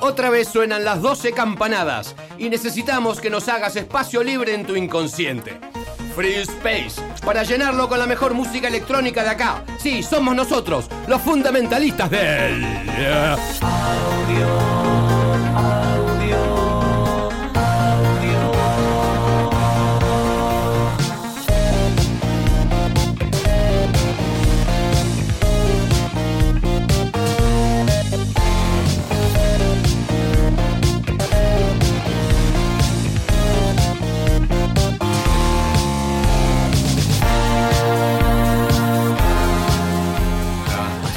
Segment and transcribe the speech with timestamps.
[0.00, 4.76] Otra vez suenan las 12 campanadas y necesitamos que nos hagas espacio libre en tu
[4.76, 5.58] inconsciente.
[6.14, 9.64] Free Space, para llenarlo con la mejor música electrónica de acá.
[9.78, 12.64] Sí, somos nosotros, los fundamentalistas del...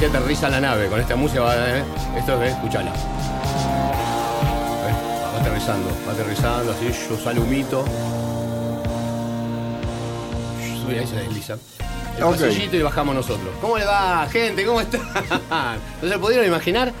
[0.00, 1.42] Se aterriza la nave con esta música.
[1.42, 1.84] va, eh,
[2.16, 2.90] Esto es, escuchala.
[2.90, 2.94] Eh,
[5.34, 7.84] Va aterrizando, va aterrizando, así, yo sale humito.
[10.82, 11.56] Sube ahí se desliza.
[12.16, 12.32] El Ok.
[12.32, 13.50] pasillito y bajamos nosotros.
[13.60, 14.64] ¿Cómo le va, gente?
[14.64, 15.02] ¿Cómo están?
[16.02, 16.92] ¿No se pudieron imaginar?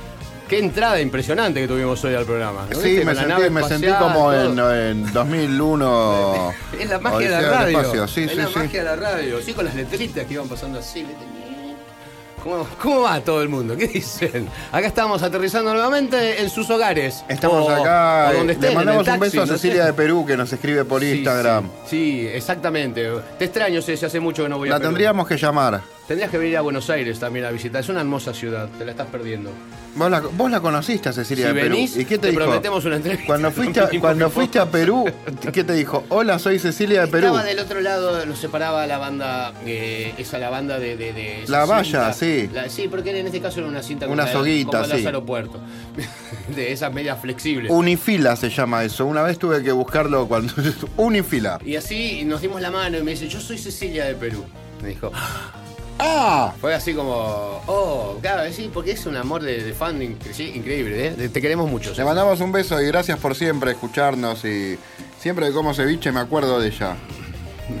[0.46, 2.66] Qué entrada impresionante que tuvimos hoy al programa.
[2.70, 6.52] ¿no Sí, me sentí, me sentí como en, en 2001.
[6.78, 8.08] Es la magia de la radio.
[8.08, 8.52] Sí, es sí, la sí.
[8.58, 9.40] magia de la radio.
[9.40, 11.06] Sí, con las letritas que iban pasando así.
[12.42, 13.76] ¿Cómo, cómo va todo el mundo?
[13.76, 14.48] ¿Qué dicen?
[14.72, 17.22] Acá estamos aterrizando nuevamente en sus hogares.
[17.28, 18.30] Estamos O- acá.
[18.30, 19.58] o donde eh, estén, le mandamos un beso a no sé.
[19.58, 21.64] Cecilia de Perú que nos escribe por Sí, Instagram.
[21.86, 23.06] Sí, sí, exactamente.
[23.38, 25.82] Te extraño, Ceci, hace mucho que no voy a La tendríamos que llamar.
[26.08, 27.82] Tendrías que venir a Buenos Aires también a visitar.
[27.82, 29.50] Es una hermosa ciudad, te la estás perdiendo.
[29.96, 31.74] Vos la, vos la conociste a Cecilia Si de Perú.
[31.74, 32.40] venís, ¿Y qué te, te dijo?
[32.44, 33.26] prometemos una entrevista.
[33.26, 35.04] Cuando fuiste, a, cuando fuiste a Perú,
[35.52, 36.04] ¿qué te dijo?
[36.10, 37.26] Hola, soy Cecilia de Perú.
[37.26, 40.96] Estaba del otro lado, lo separaba la banda, eh, esa la banda de...
[40.96, 42.48] de- de La valla, sí.
[42.52, 45.06] La- sí, porque en este caso era una cinta Una como soguita, como los sí.
[45.06, 45.60] aeropuertos.
[46.54, 47.70] de esas medias flexibles.
[47.70, 49.06] Unifila se llama eso.
[49.06, 50.52] Una vez tuve que buscarlo cuando.
[50.96, 51.58] Unifila.
[51.64, 54.44] Y así nos dimos la mano y me dice, yo soy Cecilia de Perú.
[54.82, 55.52] Me dijo, ¡Ah!
[56.60, 61.28] Fue así como, oh, claro, sí, porque es un amor de, de fan increíble, ¿eh?
[61.28, 61.92] Te queremos mucho.
[61.96, 64.44] Le mandamos un beso y gracias por siempre escucharnos.
[64.44, 64.78] Y
[65.18, 66.96] siempre que como ceviche me acuerdo de ella.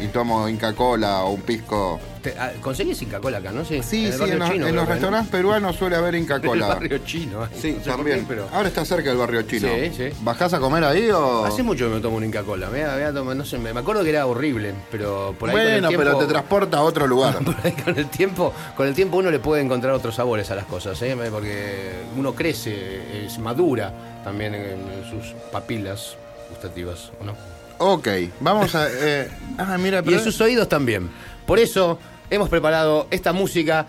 [0.00, 1.98] Y tomo Inca Cola o un pisco.
[2.22, 3.64] Te- ah, ¿Conseguís Inca Cola acá, no?
[3.64, 4.94] Sí, Sí, el sí, en los, chino, en los que, ¿no?
[4.94, 6.66] restaurantes peruanos suele haber Inca En el Cola.
[6.68, 7.42] barrio chino.
[7.42, 8.18] ay, Sí, no sé también.
[8.20, 8.48] qué, pero...
[8.52, 9.68] Ahora está cerca del barrio chino.
[9.68, 10.08] Sí, sí.
[10.20, 11.44] ¿Bajás a comer ahí o.?
[11.46, 12.68] Hace mucho que me tomo un Inca Cola.
[12.68, 12.82] Me,
[13.12, 15.88] tomado- no sé, me me acuerdo que era horrible, pero por ahí con el bueno,
[15.88, 17.38] tiempo, pero te transporta a otro lugar.
[17.44, 20.54] por ahí con el tiempo, con el tiempo uno le puede encontrar otros sabores a
[20.56, 21.16] las cosas, ¿eh?
[21.30, 23.92] porque uno crece, es madura
[24.24, 26.16] también en, en sus papilas
[26.50, 27.34] gustativas, ¿o no?
[27.78, 28.08] ok,
[28.40, 28.88] vamos a.
[28.90, 30.18] eh, ah, mira, Y pero.
[30.18, 31.08] en sus oídos también.
[31.50, 31.98] Por eso
[32.30, 33.88] hemos preparado esta música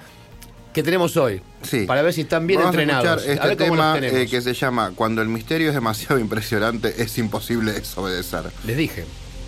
[0.74, 1.44] que tenemos hoy.
[1.62, 1.86] Sí.
[1.86, 3.06] Para ver si están bien Vamos entrenados.
[3.06, 5.76] a escuchar a ver este cómo tema eh, que se llama Cuando el misterio es
[5.76, 8.46] demasiado impresionante, es imposible desobedecer.
[8.66, 9.06] Les dije,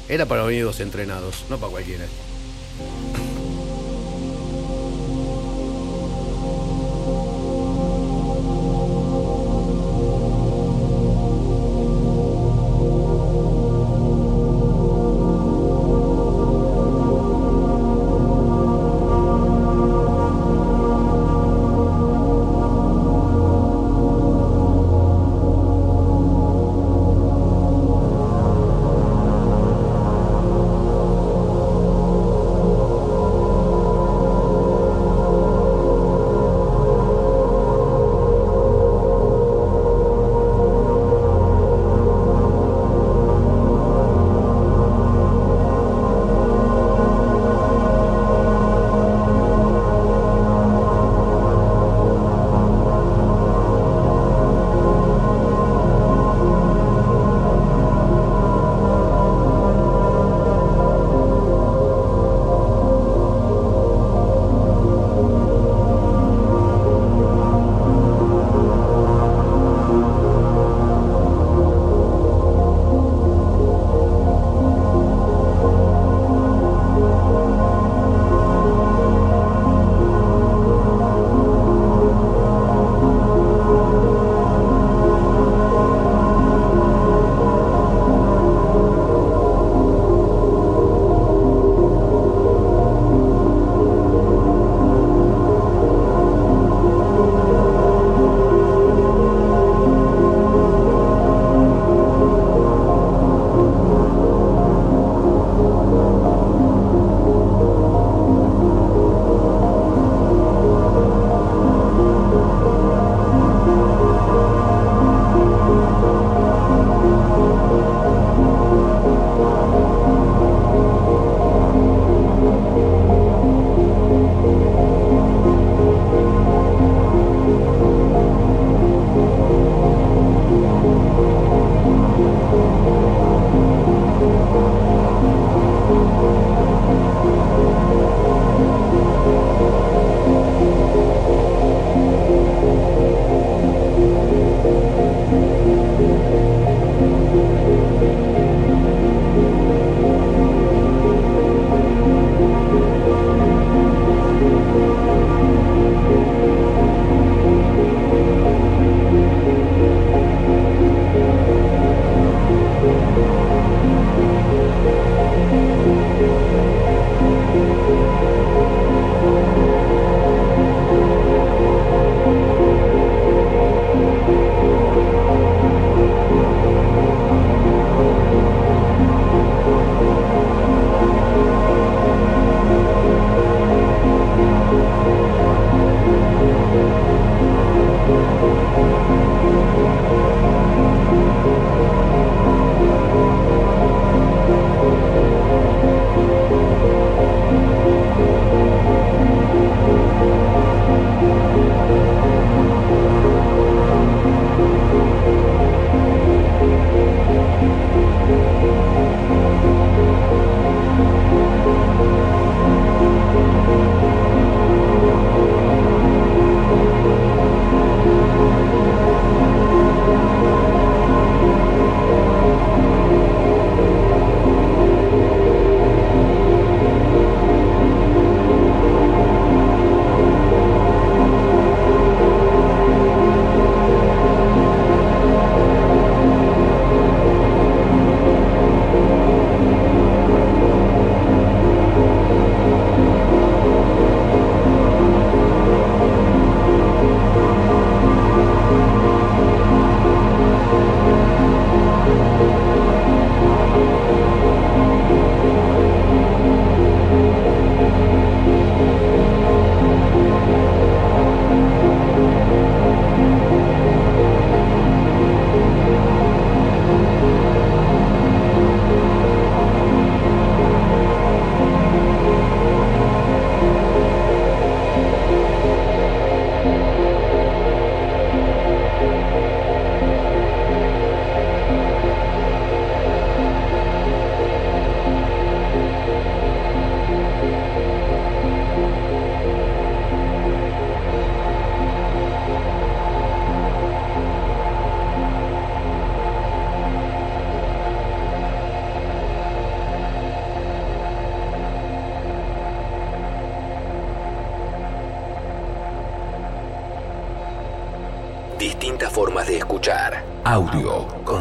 [0.08, 2.06] era para oídos entrenados, no para cualquiera.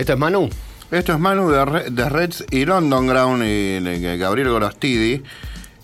[0.00, 0.48] ¿Esto es Manu?
[0.90, 5.22] Esto es Manu de, de Reds y London Ground y Gabriel Gorostidi,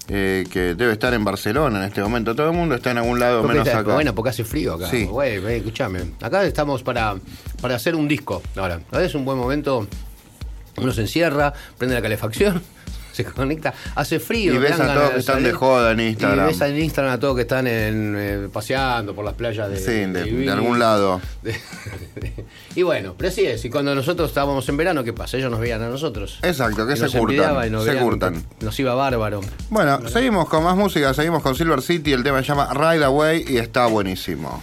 [0.08, 2.34] eh, que debe estar en Barcelona en este momento.
[2.34, 3.92] Todo el mundo está en algún lado Porque menos está- acá.
[3.92, 4.88] Bueno, porque hace frío acá.
[4.88, 5.04] Sí.
[5.04, 6.00] Güey, escúchame.
[6.22, 7.14] Acá estamos para,
[7.60, 8.42] para hacer un disco.
[8.56, 9.86] Ahora, ahora es un buen momento.
[10.78, 12.62] Uno se encierra, prende la calefacción,
[13.16, 14.54] se conecta, hace frío.
[14.54, 16.46] Y ves a todos que están de joda en Instagram.
[16.46, 19.78] Y ves en Instagram a todos que están en, eh, paseando por las playas de.
[19.78, 20.52] Sí, de, de Ibiza.
[20.52, 21.20] algún lado.
[22.74, 23.64] Y bueno, pero así es.
[23.64, 25.38] Y cuando nosotros estábamos en verano, ¿qué pasa?
[25.38, 26.38] Ellos nos veían a nosotros.
[26.42, 27.66] Exacto, que Y se curtan.
[27.66, 28.44] y nos Se veían- curtan.
[28.60, 29.40] Nos iba bárbaro.
[29.70, 33.44] Bueno, seguimos con más música, seguimos con Silver City, el tema se llama Ride Away
[33.48, 34.62] y está buenísimo.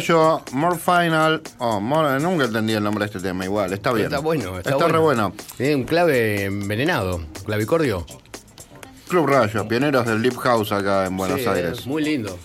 [0.00, 1.40] Rayo, More Final.
[1.58, 3.72] Oh, more- nunca entendí el nombre de este tema, igual.
[3.72, 4.06] Está bien.
[4.08, 5.32] Está bueno, está, Está re bueno.
[5.56, 8.04] Tiene un clave envenenado, clavicordio.
[9.08, 11.78] Club Rayo, pioneros del Deep House acá en Buenos Sí, Aires.
[11.78, 12.38] es Muy lindo.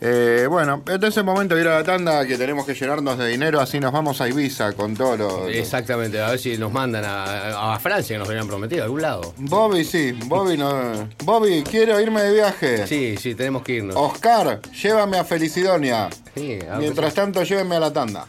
[0.00, 3.18] Eh, bueno, este es el momento de ir a la tanda que tenemos que llenarnos
[3.18, 5.48] de dinero, así nos vamos a Ibiza con todo lo...
[5.48, 9.02] Exactamente, a ver si nos mandan a, a Francia, que nos habían prometido, a algún
[9.02, 9.34] lado.
[9.38, 11.08] Bobby, sí, Bobby no...
[11.24, 12.86] Bobby, quiero irme de viaje.
[12.86, 13.96] Sí, sí, tenemos que irnos.
[13.96, 16.08] Oscar, llévame a Felicidonia.
[16.34, 18.26] Sí, a Mientras tanto, llévenme a la tanda.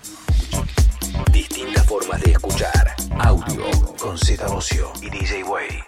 [1.31, 2.95] Distintas formas de escuchar.
[3.19, 3.63] Audio
[3.99, 5.83] con Z Bocio y DJ Way.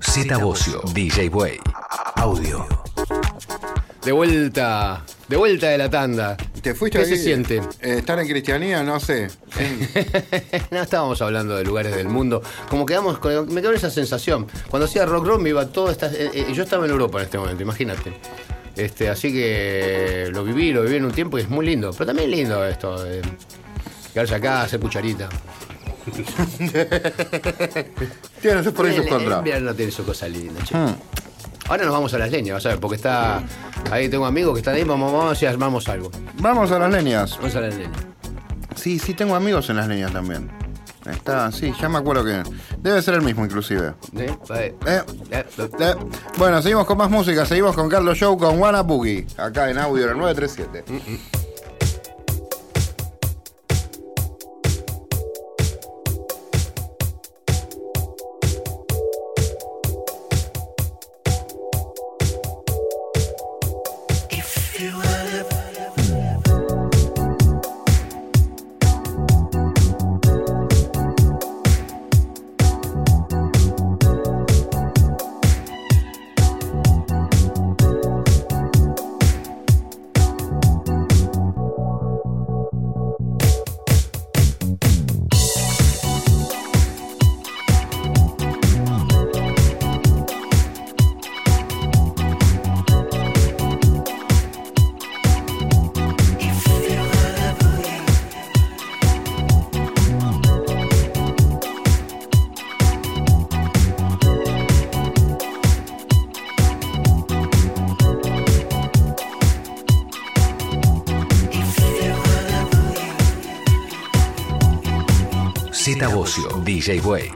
[0.00, 1.58] Z Bocio, DJ Way.
[2.16, 2.66] Audio.
[4.04, 6.36] De vuelta, de vuelta de la tanda.
[6.60, 7.10] ¿Te fuiste ¿Qué ahí?
[7.10, 7.58] se siente?
[7.80, 9.28] Eh, estar en cristianía, no sé.
[10.72, 12.42] no estábamos hablando de lugares del mundo.
[12.68, 14.48] Como quedamos, con- me quedó esa sensación.
[14.68, 17.24] Cuando hacía rock rock me iba todo esta, eh, eh, yo estaba en Europa en
[17.26, 18.12] este momento, imagínate.
[18.74, 21.92] Este, así que lo viví, lo viví en un tiempo y es muy lindo.
[21.92, 23.22] Pero también lindo esto de
[24.12, 25.28] quedarse acá, hacer cucharita.
[28.40, 29.38] Tiene sus pros y sus contras.
[29.38, 30.76] invierno tiene su cosa linda, che.
[30.76, 30.94] Hmm.
[31.68, 33.42] Ahora nos vamos a las leñas, vas a ver, porque está.
[33.90, 36.10] Ahí tengo amigos que están ahí, vamos, vamos y armamos algo.
[36.38, 37.36] Vamos a las leñas.
[37.38, 37.96] Vamos a las leñas.
[38.74, 40.50] Sí, sí, tengo amigos en las leñas también.
[41.10, 42.42] Está, sí, ya me acuerdo que.
[42.78, 43.94] Debe ser el mismo, inclusive.
[44.16, 44.34] ¿Eh?
[44.46, 44.74] Eh,
[45.30, 45.94] Eh.
[46.38, 47.44] Bueno, seguimos con más música.
[47.44, 49.26] Seguimos con Carlos Show con Wanna Boogie.
[49.36, 51.51] Acá en audio en el 937.
[116.22, 117.32] Z Bocio, DJ Way.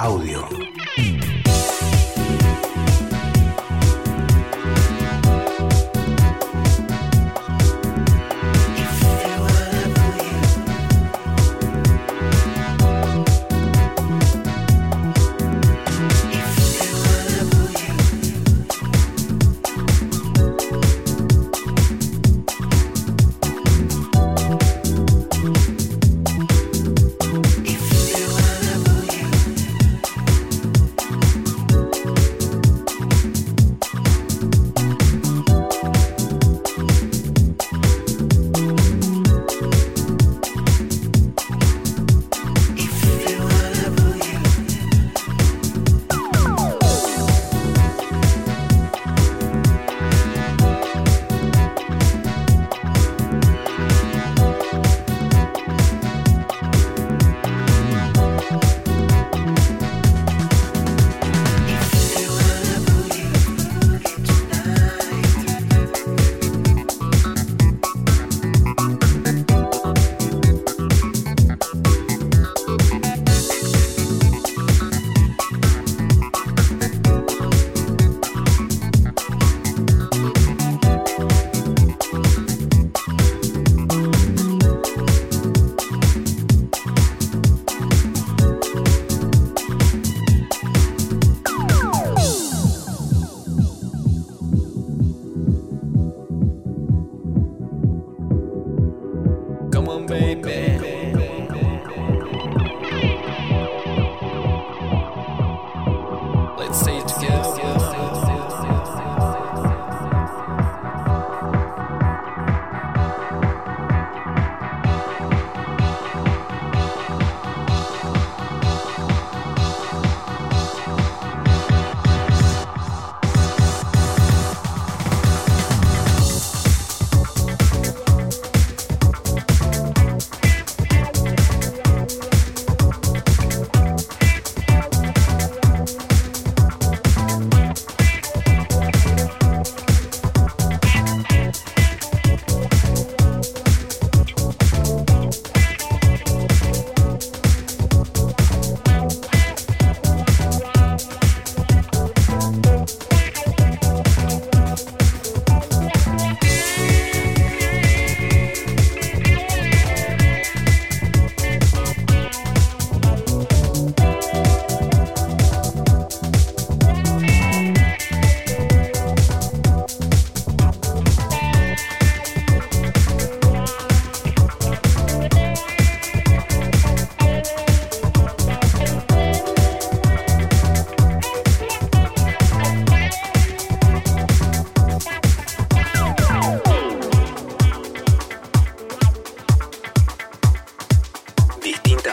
[0.00, 0.83] Audio.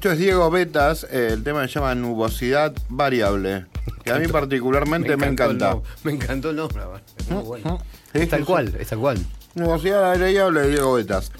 [0.00, 3.66] Esto es Diego Betas, eh, el tema se llama nubosidad variable,
[4.02, 5.76] que a mí particularmente me, encanta.
[6.04, 6.80] Me encantó el nombre.
[7.18, 7.78] es muy bueno.
[8.14, 9.18] Es tal cual, es tal cual.
[9.56, 11.30] Nubosidad variable de Diego Betas.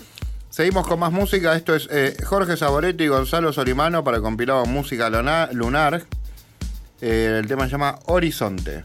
[0.51, 5.09] Seguimos con más música, esto es eh, Jorge Saboreto y Gonzalo Solimano para compilado Música
[5.09, 6.03] Luna- Lunar.
[7.01, 8.85] Eh, el tema se llama Horizonte.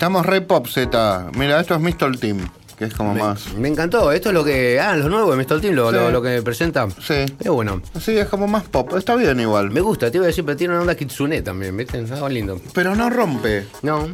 [0.00, 1.30] Estamos re pop Z.
[1.36, 2.48] Mira, esto es Mistol Team,
[2.78, 3.52] que es como más.
[3.52, 4.12] Me encantó.
[4.12, 4.80] Esto es lo que.
[4.80, 5.60] Ah, lo nuevo de Mr.
[5.60, 5.96] Team, lo, Sí.
[5.96, 6.88] lo, lo que presenta.
[7.02, 7.26] Sí.
[7.38, 7.82] Es bueno.
[8.00, 8.94] Sí, es como más pop.
[8.96, 9.70] Está bien igual.
[9.70, 12.00] Me gusta, te iba a decir, pero tiene una onda kitsune también, ¿viste?
[12.00, 12.58] Es algo lindo.
[12.72, 13.66] Pero no rompe.
[13.82, 14.08] No,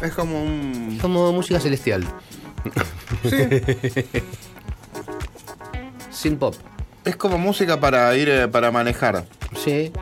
[0.00, 0.98] Es como un.
[1.02, 2.06] como música celestial.
[3.28, 3.36] Sí.
[6.10, 6.54] Sin pop.
[7.04, 9.26] Es como música para ir eh, para manejar.
[9.62, 9.92] Sí.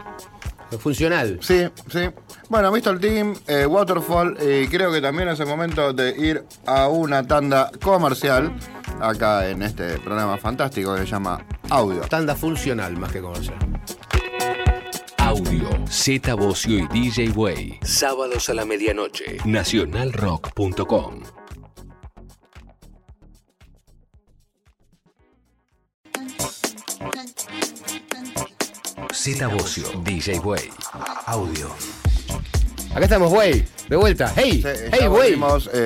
[0.79, 1.41] Funcional.
[1.43, 2.11] Sí, sí.
[2.49, 6.89] Bueno, Mistol Team, eh, Waterfall, y creo que también es el momento de ir a
[6.89, 8.53] una tanda comercial
[9.01, 12.01] acá en este programa fantástico que se llama Audio.
[12.03, 13.59] Tanda funcional más que comercial.
[15.19, 17.79] Audio, Z Bocio y DJ Way.
[17.83, 19.39] Sábados a la medianoche.
[19.47, 21.23] Nacionalrock.com.
[29.13, 30.71] Z Bocio, DJ Way.
[31.27, 32.02] Audio.
[32.95, 33.65] Acá estamos, güey.
[33.89, 34.33] De vuelta.
[34.37, 35.33] Hey, Sí, hey, güey.
[35.33, 35.37] eh,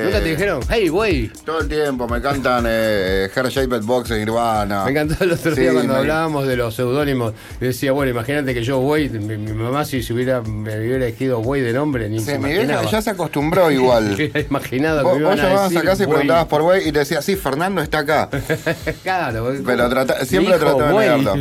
[0.04, 1.28] Nunca te dijeron, hey, güey.
[1.44, 4.84] Todo el tiempo me cantan eh, Hair Shaped Box en Nirvana.
[4.84, 7.32] Me encantó el otro Sí, día cuando me- hablábamos de los seudónimos.
[7.58, 11.38] Decía, bueno, imagínate que yo, güey, mi, mi mamá si se hubiera, me hubiera elegido
[11.40, 12.90] güey de nombre, ni Sí, se mi vieja imaginaba.
[12.90, 14.16] ya se acostumbró igual.
[14.50, 16.98] imaginado Vos, que me vos a llamabas a casa y preguntabas por güey y te
[17.00, 18.28] decía, sí, Fernando está acá.
[19.02, 21.34] claro, Pero trata- siempre hijo, de negarlo.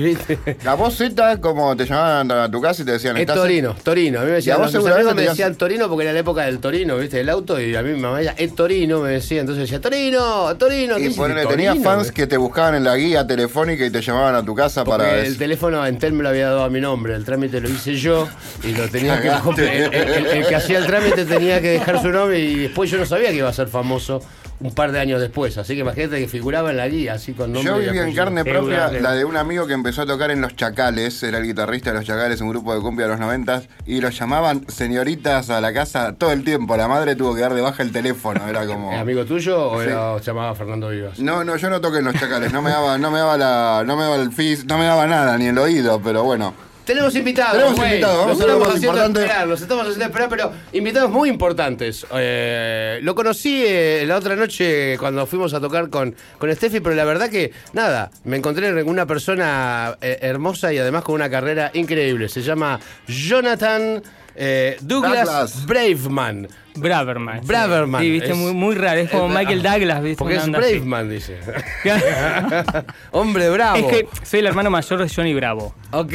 [0.63, 3.75] La voz Z, como te llamaban a tu casa y te decían, Es ¿estás Torino,
[3.83, 4.19] Torino.
[4.19, 6.43] A mí me Y a decían, vos seguramente me te Torino porque era la época
[6.45, 7.19] del Torino, ¿viste?
[7.19, 9.41] El auto, y a mí mi mamá decía, es Torino, me decía.
[9.41, 10.95] Entonces decía, Torino, Torino.
[10.97, 11.89] ¿qué Y ponele, tenía Torino?
[11.89, 15.03] fans que te buscaban en la guía telefónica y te llamaban a tu casa Porque
[15.05, 15.19] para...
[15.25, 18.27] el teléfono Entel me lo había dado a mi nombre, el trámite lo hice yo
[18.63, 19.27] y lo tenía que
[19.57, 23.05] el- el que hacía el trámite tenía que dejar su nombre y después yo no
[23.05, 24.21] sabía que iba a ser famoso
[24.59, 27.51] un par de años después, así que imagínate que figuraba en la guía así con
[27.51, 30.31] nombre Yo y viví en carne propia la de un amigo que empezó a tocar
[30.31, 33.19] en Los Chacales, era el guitarrista de Los Chacales, un grupo de cumbia de los
[33.19, 36.77] noventas, y los llamaban señoritas a la casa todo el tiempo.
[36.77, 38.93] La madre tuvo que dar de baja el teléfono, era como...
[38.93, 39.89] ¿Es amigo tuyo o Sí.
[39.89, 41.19] era, o se llamaba Fernando Vivas?
[41.19, 43.83] No, no, yo no toqué en Los Chacales, no me daba, no me daba la,
[43.85, 46.53] no me daba el fis, no me daba nada, ni el oído, pero bueno.
[46.85, 47.89] Tenemos invitados, Tenemos güey.
[47.89, 51.29] invitados, vamos Los a lo estamos haciendo esperar, los estamos haciendo esperar, pero invitados muy
[51.29, 52.05] importantes.
[52.13, 56.95] Eh, lo conocí eh, la otra noche cuando fuimos a tocar con, con Steffi, pero
[56.95, 61.29] la verdad que, nada, me encontré con una persona eh, hermosa y además con una
[61.29, 62.29] carrera increíble.
[62.29, 64.03] Se llama Jonathan
[64.35, 65.65] eh, Douglas, Douglas.
[65.65, 66.47] Braveman.
[66.77, 67.39] Braverman.
[67.45, 68.01] Braverman.
[68.01, 68.99] Sí, viste, Es- muy, muy raro.
[68.99, 70.17] Es como Michael Douglas, viste.
[70.19, 70.51] Porque es así.
[70.51, 71.39] Braveman, dice.
[73.11, 73.77] Hombre bravo.
[73.77, 75.73] Es que soy el hermano mayor de Johnny Bravo.
[75.91, 76.13] Ok.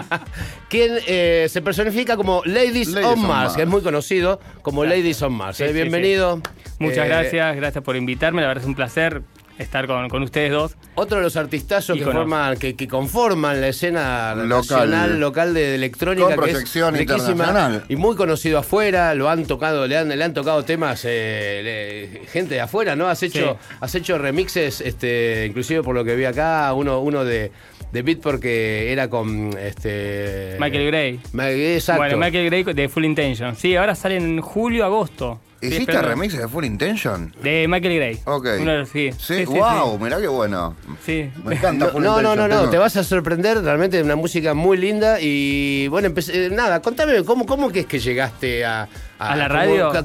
[0.68, 3.52] Quien eh, se personifica como Ladies, Ladies on on Mars, Mars.
[3.54, 5.56] que es muy conocido como Ladies on Mars.
[5.58, 6.40] Sí, Eh, sí, Bienvenido.
[6.80, 8.42] Muchas Eh, gracias, gracias por invitarme.
[8.42, 9.22] La verdad es un placer
[9.58, 10.76] estar con, con ustedes dos.
[10.96, 14.48] Otro de los artistazos que forman, que, que conforman la escena Local.
[14.48, 17.84] nacional, local de, de electrónica, Con que es proyección internacional.
[17.88, 19.14] y muy conocido afuera.
[19.14, 23.08] Lo han tocado, le han, le han tocado temas eh, le- gente de afuera, ¿no?
[23.08, 23.74] Has hecho, Sí.
[23.80, 27.50] has hecho remixes, este, inclusive por lo que vi acá, uno, uno de
[27.92, 31.20] de Beatport que era con este Michael Gray.
[31.76, 32.00] Exacto.
[32.02, 33.54] Bueno, Michael Gray de Full Intention.
[33.54, 35.38] Sí, ahora sale en julio, agosto.
[35.68, 37.32] ¿Hiciste remixes de Full Intention?
[37.42, 38.20] De Michael Gray.
[38.24, 38.46] Ok.
[38.60, 39.10] Uno de los- sí.
[39.18, 40.76] Sí, wow, mirá qué bueno.
[41.04, 41.30] Sí.
[41.44, 42.48] Me encanta No, Full no, no, Intention.
[42.50, 46.50] no, no, te vas a sorprender, realmente una música muy linda y bueno, empecé, eh,
[46.50, 48.88] nada, contame, ¿cómo, ¿cómo que es que llegaste a...
[49.16, 49.90] ¿A la cómo- radio?
[49.90, 50.04] a- no,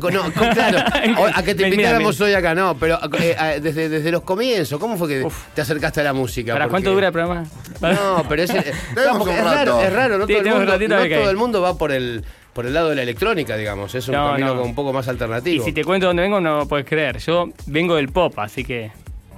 [0.53, 0.77] claro,
[1.17, 4.79] o- a que te invitáramos hoy acá, no, pero eh, a- desde, desde los comienzos,
[4.79, 5.35] ¿cómo fue que Uf.
[5.55, 6.53] te acercaste a la música?
[6.53, 7.43] ¿Para Porque- cuánto dura el programa?
[7.81, 9.55] No, pero es, eh, Tenemos no, porque un es rato.
[9.55, 11.29] raro, es raro, no, Sí, todo, el tenemos un mundo, ratito no de que- todo
[11.31, 12.23] el mundo va por el
[12.59, 14.53] por el lado de la electrónica, digamos, es un No, camino no.
[14.55, 15.63] como un poco más Y alternativo.
[15.63, 17.17] si te cuento dónde vengo, no puedes creer.
[17.19, 18.91] Yo vengo del pop, así que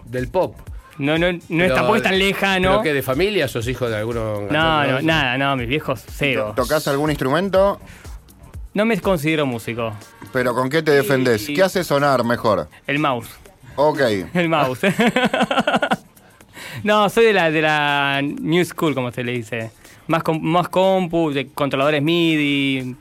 [0.06, 0.56] Del pop.
[0.98, 2.70] no, no, no Pero- es tampoco es tan lejano.
[2.72, 3.48] ¿Pero qué, de familia?
[3.48, 4.48] ¿Sos hijo de alguno?
[4.50, 6.54] No, no, nada, no, mis viejos cero.
[6.56, 7.80] ¿Tocás algún instrumento?
[8.74, 9.94] No me considero músico.
[10.34, 11.46] ¿Pero con qué te defendés?
[11.46, 12.70] ¿Qué hace sonar mejor?
[12.88, 13.30] El mouse.
[13.76, 14.00] Ok.
[14.34, 14.80] El mouse.
[16.84, 19.70] no, soy de la, de la New School, como se le dice.
[20.08, 22.96] Más, com- más compu, de controladores MIDI.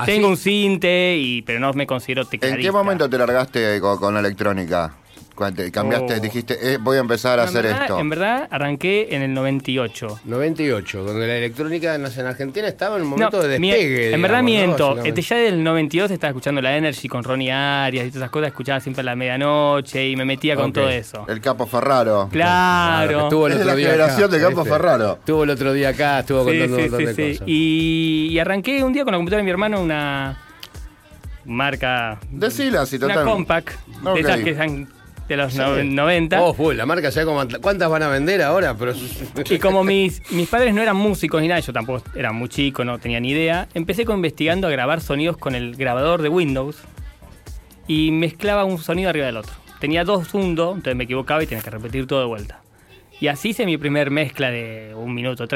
[0.00, 2.62] ¿Ah, Tengo un cinte, y, pero no me considero ¿En tecladista.
[2.62, 4.94] qué momento te largaste con, con la electrónica?
[5.38, 6.20] Cuando cambiaste, Oh.
[6.20, 8.00] dijiste, eh, voy a empezar a No, en hacer verdad- esto.
[8.00, 10.18] En verdad, arranqué en el 98.
[10.24, 14.14] 98, donde la electrónica en en Argentina estaba en un No, momento de mi- despegue.
[14.14, 14.98] en verdad miento.
[15.04, 18.48] Este, ya del 92 estaba escuchando la Energy con Ronnie Arias y todas esas cosas.
[18.48, 21.24] Escuchaba siempre a la medianoche y me metía con todo eso.
[21.28, 22.28] El Capo Ferraro.
[22.32, 23.22] Claro.
[23.24, 24.76] estuvo el Es otro la día generación acá, de Campo ¿viste?
[24.76, 25.12] Ferraro.
[25.20, 27.32] Estuvo el otro día acá, estuvo Sí, contando sí, un montón sí, de sí.
[27.34, 27.48] cosas.
[27.48, 30.36] Y, y arranqué un día con la computadora de mi hermano una
[31.44, 32.18] marca.
[32.30, 33.24] Decila si Una total.
[33.24, 33.68] compact.
[34.04, 34.14] Ok.
[34.14, 34.88] De esas que son
[35.28, 36.42] de los no- 90.
[36.42, 38.74] Oh, uy, la marca, ¿sabes cómo- cuántas van a vender ahora?
[38.78, 38.92] Pero...
[39.50, 42.84] Y como mis, mis padres no eran músicos ni nada, yo tampoco era muy chico,
[42.84, 46.78] no tenía ni idea, empecé con investigando a grabar sonidos con el grabador de Windows
[47.86, 49.52] y mezclaba un sonido arriba del otro.
[49.80, 52.62] Tenía dos hundos, entonces me equivocaba y tenía que repetir todo de vuelta.
[53.20, 55.46] Y así hice mi primer mezcla de un minuto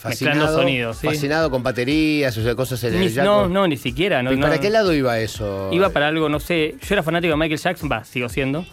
[0.00, 0.08] treinta.
[0.08, 1.06] Mezclando Fascinado, sonidos, sí.
[1.06, 4.22] fascinado con baterías, o sea, cosas en el no, no, ni siquiera.
[4.22, 5.70] No, ¿Y para qué lado iba eso?
[5.72, 6.76] Iba para algo, no sé.
[6.80, 8.64] Yo era fanático de Michael Jackson, va, sigo siendo.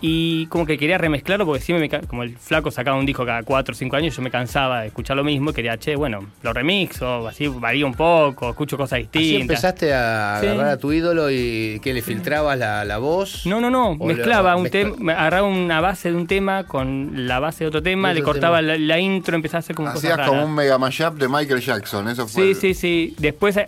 [0.00, 3.42] Y como que quería remezclarlo porque siempre me como el flaco sacaba un disco cada
[3.42, 6.20] 4 o 5 años, yo me cansaba de escuchar lo mismo y quería, che, bueno,
[6.42, 9.40] lo remixo, así varía un poco, escucho cosas Así distintas.
[9.40, 10.46] empezaste a Sí.
[10.46, 13.44] agarrar a tu ídolo y que le filtrabas la, la voz.
[13.44, 17.26] No, no, no, mezclaba lo- un mezcla- tema, agarraba una base de un tema con
[17.26, 18.74] la base de otro tema, le cortaba tema.
[18.74, 21.60] la, la intro, empezaba a hacer como Hacías cosas como un mega mashup de Michael
[21.60, 22.08] Jackson.
[22.08, 22.42] Eso fue.
[22.44, 23.14] Sí, el- sí, sí.
[23.18, 23.66] Después eh,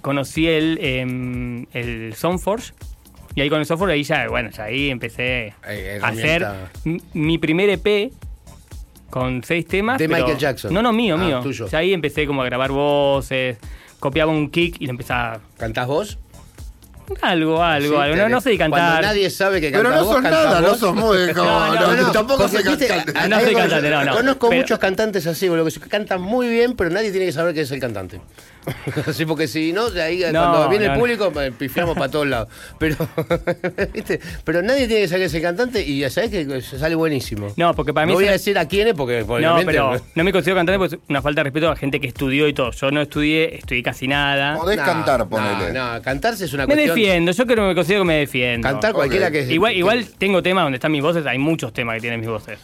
[0.00, 2.72] conocí el, em, el Soundforge.
[3.34, 6.46] Y ahí con el software, ahí ya, bueno, ya ahí empecé Ahí, a hacer
[7.12, 8.10] mi primer EP
[9.10, 9.98] con seis temas.
[9.98, 10.72] De pero- Michael Jackson.
[10.74, 11.40] No, no, mío, Ah, mío.
[11.40, 11.66] tuyo.
[11.68, 13.58] Ya ahí empecé como a grabar voces,
[14.00, 15.40] copiaba un kick y lo empezaba.
[15.56, 16.18] ¿Cantás vos?
[17.22, 18.28] Algo, algo, Sí, algo.
[18.28, 18.80] No, sé de cantar.
[18.80, 21.32] Cuando nadie sabe que Pero cantás no vos, sos nada, no sos muy.
[21.34, 23.28] como- No, no, no, no, tampoco viste, cantante.
[23.28, 24.14] No soy cantante, no, no.
[24.14, 27.32] Conozco Pero- muchos cantantes así, boludo, que se cantan muy bien, pero nadie tiene que
[27.32, 28.20] saber que es el cantante.
[29.06, 32.10] Así porque si no, de ahí No, cuando viene no, el público, eh, pifiamos para
[32.10, 32.48] todos lados.
[32.78, 32.96] Pero,
[33.92, 34.20] ¿viste?
[34.44, 37.52] pero nadie tiene que saber que es el cantante y ya sabes que sale buenísimo.
[37.56, 40.24] No, porque para mí No voy a decir a quién es porque No, pero no
[40.24, 42.70] me considero cantante porque es una falta de respeto a gente que estudió y todo.
[42.72, 44.56] Yo no estudié, estudié casi nada.
[44.56, 45.72] Podés No, cantar, ponele.
[45.72, 46.96] No, cantarse es una Me cuestión.
[46.96, 48.68] defiendo, yo creo que me considero que me defiendo.
[48.68, 52.00] Cantar cualquiera que Igual, igual tengo temas donde están mis voces, hay muchos temas que
[52.02, 52.58] tienen mis voces.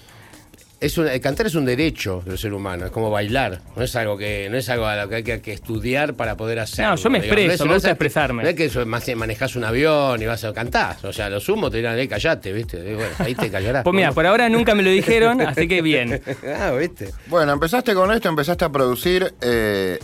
[0.84, 3.60] Es un- el cantar es un derecho del ser humano, es como bailar.
[3.74, 6.36] No es algo que no es algo a lo que hay que, que estudiar para
[6.36, 6.84] poder hacer.
[6.84, 8.42] No, yo me expreso, me gusta expresarme.
[8.42, 10.96] No es que eso, más manejás un avión y vas a cantar.
[11.02, 12.76] O sea, lo sumo te dirán, eh, callate, ¿viste?
[12.78, 13.82] Y bueno, ahí te callarás.
[13.82, 16.20] Pues mira, por ahora nunca me lo dijeron, así que bien.
[16.60, 17.08] ah, ¿viste?
[17.28, 19.32] Bueno, empezaste con esto, empezaste a producir.
[19.40, 19.98] eh,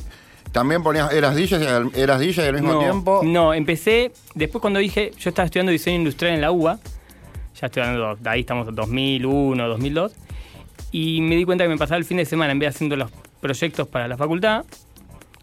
[0.53, 1.12] también ponías.
[1.12, 3.20] ¿Eras DJ, eras DJ al mismo no, tiempo?
[3.22, 6.78] No, empecé, después cuando dije, yo estaba estudiando diseño industrial en la UBA,
[7.61, 10.12] ya estoy hablando, de ahí estamos en 2001, 2002,
[10.93, 12.97] y me di cuenta que me pasaba el fin de semana, en vez de haciendo
[12.97, 13.11] los
[13.41, 14.64] proyectos para la facultad,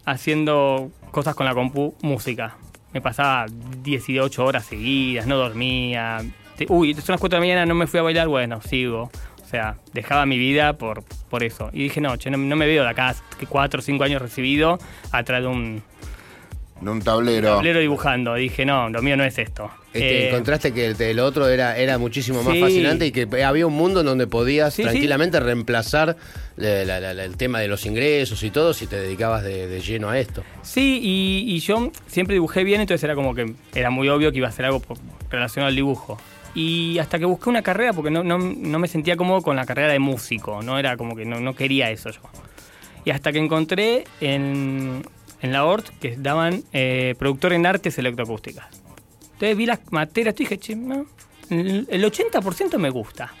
[0.04, 2.56] haciendo cosas con la compu, música.
[2.92, 3.46] Me pasaba
[3.82, 6.18] 18 horas seguidas, no dormía.
[6.68, 9.10] Uy, son las 4 de la mañana, no me fui a bailar, bueno, sigo.
[9.42, 11.70] O sea, dejaba mi vida por, por eso.
[11.72, 13.14] Y dije, no, che, no, no me veo de acá,
[13.48, 14.78] 4 o 5 años recibido,
[15.12, 15.82] atrás de un,
[16.80, 17.54] De un tablero.
[17.54, 18.34] tablero dibujando.
[18.34, 19.70] Dije, no, lo mío no es esto.
[19.92, 22.60] Este, Eh, encontraste que el, el otro era, era muchísimo más Sí.
[22.60, 24.88] fascinante y que había un mundo en donde podías Sí, sí.
[24.88, 26.16] tranquilamente reemplazar
[26.56, 29.66] la- la- la- la- el tema de los ingresos y todo si te dedicabas de,
[29.66, 30.44] de lleno a esto.
[30.62, 34.38] Sí, y, y yo siempre dibujé bien, entonces era como que era muy obvio que
[34.38, 34.82] iba a hacer algo
[35.30, 36.18] relacionado al dibujo.
[36.54, 39.64] Y hasta que busqué una carrera, porque no, no, no me sentía cómodo con la
[39.64, 42.20] carrera de músico, no era como que no, no quería eso yo.
[43.04, 45.02] Y hasta que encontré en,
[45.40, 48.66] en la ORT que daban eh, productor en artes electroacústicas.
[49.38, 51.06] Entonces vi las materias y dije, che, no,
[51.48, 53.32] el el 80% me gusta.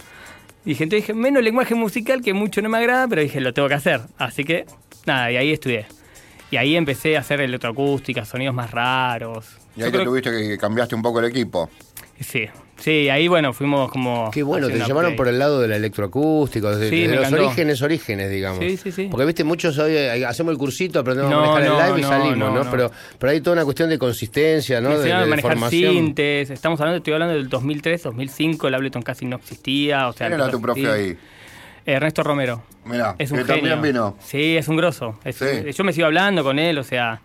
[0.64, 3.66] Dije, entonces dije, menos lenguaje musical que mucho no me agrada, pero dije, lo tengo
[3.66, 4.02] que hacer.
[4.16, 4.64] Así que,
[5.06, 5.86] nada, y ahí estudié.
[6.52, 9.56] Y ahí empecé a hacer electroacústica, sonidos más raros.
[9.76, 11.68] Y ahí te tuviste que cambiaste un poco el equipo.
[12.20, 12.46] Sí,
[12.76, 14.30] sí, ahí bueno, fuimos como...
[14.32, 17.46] Qué bueno, te llamaron por el lado del electroacústico, desde, Sí, desde los encantó.
[17.46, 18.58] orígenes, orígenes, digamos.
[18.64, 19.08] Sí, sí, sí.
[19.10, 21.98] Porque viste, muchos hoy eh, hacemos el cursito, aprendemos No, a manejar no, el live
[21.98, 22.50] y no, salimos, ¿no?
[22.54, 22.70] no, no.
[22.70, 24.98] Pero, pero hay toda una cuestión de consistencia, ¿no?
[24.98, 25.92] De, de manejar formación.
[25.92, 30.08] sintes, estamos hablando, estoy hablando del 2003, 2005, el Ableton casi no existía.
[30.08, 31.16] O sea, ¿Quién era tu profe ahí?
[31.86, 32.62] Ernesto Romero.
[32.84, 33.70] Mirá, Es un que genio.
[33.70, 34.16] también vino.
[34.20, 35.18] Sí, es un grosso.
[35.24, 35.44] Es Sí.
[35.44, 37.20] un- yo me sigo hablando con él, o sea.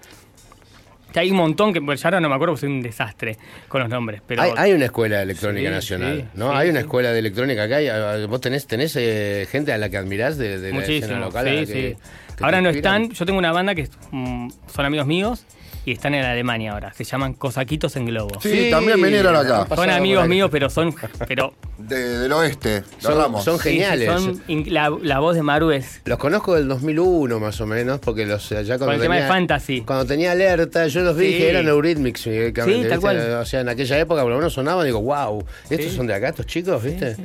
[1.13, 3.37] Que Hay un montón que pues, ya ahora no me acuerdo, soy un desastre
[3.69, 4.21] con los nombres.
[4.27, 6.49] Pero Hay, hay una escuela de electrónica Sí, nacional, sí, ¿no?
[6.51, 7.81] sí, hay una escuela de electrónica acá.
[7.81, 11.19] y, ah, ¿Vos tenés, tenés eh, gente a la que admirás de, de la escena
[11.19, 11.45] local?
[11.45, 11.95] que-
[12.35, 13.11] que Ahora no están.
[13.11, 15.45] Yo tengo una banda que mm, son amigos míos
[15.85, 16.93] y están en Alemania ahora.
[16.93, 18.39] Se llaman Cosaquitos en Globo.
[18.41, 19.67] Sí, también vinieron acá.
[19.75, 20.93] Son amigos míos, pero son.
[21.27, 23.43] Pero De- del oeste, Son, Ramos.
[23.43, 24.09] son sí, sí, geniales.
[24.09, 26.01] son in- la, la voz de Maru es.
[26.05, 29.15] Los conozco del 2001 más o menos, porque los eh, ya cuando Con el tema
[29.15, 29.81] de tenía- Fantasy.
[29.81, 31.37] Cuando tenía alerta, yo los vi Sí.
[31.39, 32.23] que eran Eurythmics.
[32.23, 33.17] directamente, Sí, tal cual.
[33.41, 35.95] O sea, en aquella época por lo menos sonaban, digo, wow, estos Sí.
[35.97, 37.17] son de acá, estos chicos, ¿viste?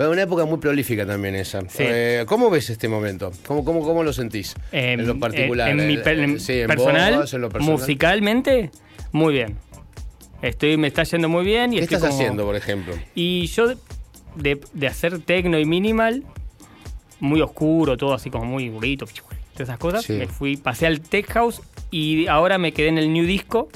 [0.00, 1.60] Fue una época muy prolífica también esa.
[1.68, 1.76] Sí.
[1.80, 3.32] Eh, ¿Cómo ves este momento?
[3.46, 4.54] ¿Cómo, cómo, cómo lo sentís?
[4.72, 5.68] Em, en lo particular.
[5.68, 7.78] En, mi eh, per- en sí, en personal, vos, en lo personal.
[7.78, 8.70] musicalmente,
[9.12, 9.58] muy bien.
[10.40, 11.74] Estoy, me está yendo muy bien.
[11.74, 12.94] Y ¿Qué estoy estás como- haciendo, por ejemplo?
[13.14, 13.74] Y yo,
[14.36, 16.24] de, de hacer techno y minimal,
[17.18, 20.14] muy oscuro, todo así como muy burrito, todas esas cosas, Sí.
[20.14, 23.68] me fui, pasé al tech house y ahora me quedé en el new disco.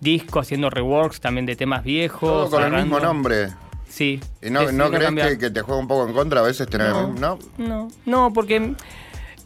[0.00, 2.50] Disco haciendo reworks también de temas viejos.
[2.50, 3.48] Todo con el mismo nombre.
[3.96, 4.20] Sí.
[4.42, 7.14] ¿Y no, crees que, que te juega un poco en contra a veces tener No.
[7.14, 7.38] ¿No?
[7.56, 8.74] No, no, porque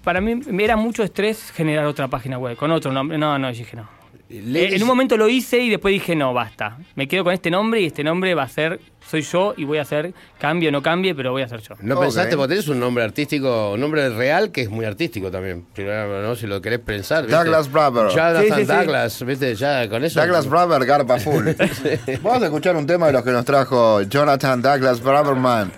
[0.03, 3.17] para mí me era mucho estrés generar otra página web con otro nombre.
[3.17, 3.89] No, no, dije no.
[4.29, 6.79] En un momento lo hice y después dije no, basta.
[6.97, 8.81] Me quedo con este nombre y este nombre va a ser,
[9.11, 11.75] soy yo y voy a hacer, cambie o no cambie, pero voy a ser yo.
[11.81, 15.67] ¿No pensaste, porque tenés un nombre artístico, un nombre real que es muy artístico también?
[15.75, 16.37] Primero, ¿no?
[16.37, 17.25] Si lo querés pensar.
[17.27, 17.37] ¿viste?
[17.37, 18.09] Douglas Brother.
[18.11, 18.65] Jonathan Sí, sí, sí.
[18.67, 19.55] Douglas, ¿viste?
[19.57, 20.21] Ya con eso.
[20.21, 21.49] Douglas Brother, garpa full.
[22.23, 25.73] Vamos a escuchar un tema de los que nos trajo Jonathan Douglas Braverman,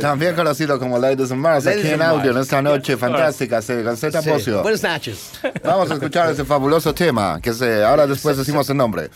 [0.00, 2.46] también conocido como Ladies and Mars, aquí en audio en Mars.
[2.46, 3.96] esta noche fantástica, sí, con.
[4.24, 4.62] Pocio.
[4.62, 5.32] Buenas noches.
[5.64, 9.08] Vamos a escuchar ese fabuloso tema, que se, ahora después decimos el nombre.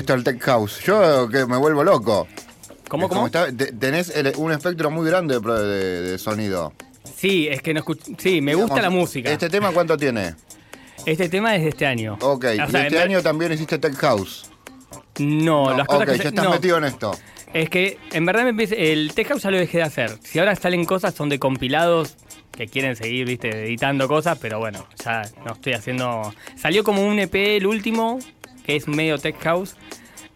[0.00, 0.80] Esto el Tech House?
[0.84, 2.26] Yo que me vuelvo loco.
[2.88, 3.26] ¿Cómo, cómo?
[3.26, 6.72] está- te- tenés el- un espectro muy grande de, pro- de- de sonido.
[7.16, 9.30] Sí, es que no escuch- Sí, me gusta Digamos, la música.
[9.30, 10.34] ¿Este tema cuánto tiene?
[11.06, 12.18] Este tema es de este año.
[12.20, 14.50] Ok, O y sea, este año también hiciste Tech House.
[15.18, 16.50] No, las cosas ok, que ya se- estás no.
[16.50, 17.12] metido en esto.
[17.52, 20.18] Es que en verdad me empieza- el Tech House ya lo dejé de hacer.
[20.22, 22.16] Si ahora salen cosas, son de compilados
[22.52, 26.32] que quieren seguir, viste, editando cosas, pero bueno, ya no estoy haciendo.
[26.56, 28.18] Salió como un EP el último,
[28.70, 29.74] que es medio Tech House,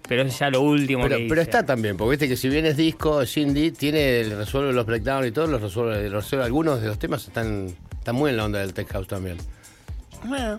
[0.08, 2.66] pero es ya lo último Pero, que pero está también, porque viste que si bien
[2.66, 6.88] es disco, indie, tiene, resuelve los breakdowns y todo, los resuelve, los resuelve- algunos de
[6.88, 9.38] los temas están, están muy en la onda del tech house también.
[10.24, 10.58] Bueno,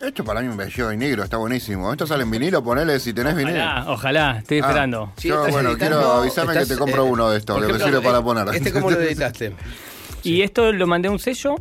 [0.00, 1.90] esto para mí un bello y negro, está buenísimo.
[1.92, 3.56] Esto sale en vinilo, ponele si tenés vinilo.
[3.58, 5.12] Ojalá, ojalá, estoy Ah, esperando.
[5.16, 7.78] Sí, Yo, bueno, editando- quiero avisarme que te compro eh, uno de estos, que me
[7.78, 8.48] sirve para eh, poner.
[8.54, 9.52] ¿Este cómo lo editaste?
[10.22, 11.56] Y esto lo mandé a un sello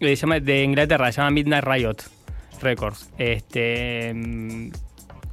[0.00, 1.96] eh, se llama, de Inglaterra, se llama Midnight Riot
[2.62, 3.10] Records.
[3.18, 4.70] Este, mm,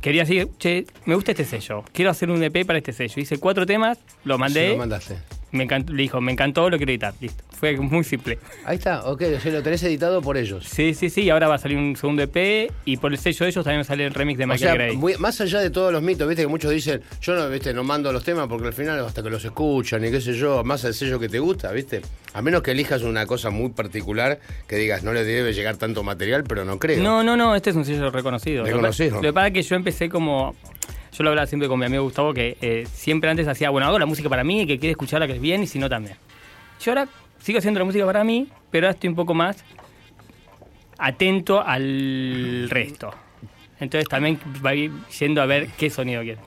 [0.08, 3.22] quería decir, che, me gusta este sello, quiero hacer un EP para este sello.
[3.22, 5.18] Hice cuatro temas, lo mandé, Sí, lo mandaste.
[5.52, 7.14] Me encantó, le dijo, me encantó, lo quiero editar.
[7.22, 8.38] Listo, fue muy simple.
[8.66, 10.66] Ahí está, ok, o sea, lo tenés editado por ellos.
[10.68, 13.50] Sí, sí, sí, ahora va a salir un segundo EP y por el sello de
[13.52, 14.98] ellos también sale el remix de O Michael sea, Gray.
[14.98, 17.84] muy- más allá de todos los mitos, viste que muchos dicen, yo no, viste, no
[17.84, 20.84] mando los temas porque al final hasta que los escuchan y qué sé yo, más
[20.86, 22.02] al sello que te gusta, viste.
[22.34, 26.04] A menos que elijas una cosa muy particular que digas, no le debe llegar tanto
[26.04, 27.02] material, pero no creo.
[27.02, 28.64] No, no, no, este es un sello reconocido.
[28.66, 29.16] Reconocido.
[29.16, 30.56] Lo que pasa es que yo empecé como.
[31.18, 33.98] Yo lo hablaba siempre con mi amigo Gustavo, que eh, siempre antes hacía, bueno, hago
[33.98, 36.16] la música para mí, que quiere escucharla que es bien, y si no también.
[36.80, 37.08] Yo ahora
[37.40, 39.58] sigo haciendo la música para mí, pero ahora estoy un poco más
[41.00, 43.10] atento al resto.
[43.80, 46.40] Entonces también va a ir yendo a ver qué sonido quiere.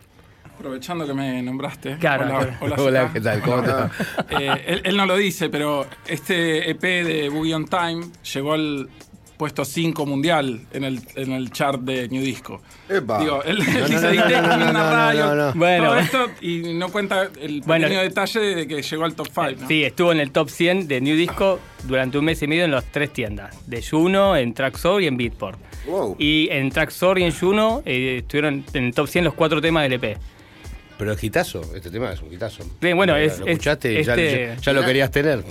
[0.45, 1.97] Aprovechando que me nombraste.
[1.97, 2.57] Claro, hola, claro.
[2.61, 3.11] hola, Hola.
[3.13, 3.41] ¿qué tal?
[3.41, 3.91] ¿Cómo va?
[4.39, 8.89] Eh, él, él no lo dice, pero este EP de Boogie on Time llegó al
[9.41, 12.61] puesto 5 mundial en el, en el chart de New Disco.
[12.91, 13.21] Epa.
[13.21, 14.15] Digo, él dice
[14.75, 15.53] no.
[15.55, 15.87] Bueno.
[15.87, 17.87] todo esto y no cuenta el Bueno.
[17.87, 19.67] pequeño detalle de que llegó al top 5.
[19.67, 22.71] Sí, estuvo en el top 100 de New Disco durante un mes y medio en
[22.71, 23.67] las tres tiendas.
[23.67, 25.59] De Juno, en Traxor y en Beatport.
[25.87, 26.17] Wow.
[26.19, 29.85] Y en Traxor y en Juno eh, estuvieron en el top 100 los cuatro temas
[29.85, 30.19] del EP.
[31.01, 32.63] Pero es hitazo, este tema es un hitazo.
[32.79, 35.43] Bien, bueno, es- Lo escuchaste y ya, este- ya- ya lo querías tener.